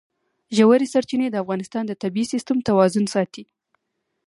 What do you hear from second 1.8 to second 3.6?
د طبعي سیسټم توازن ساتي.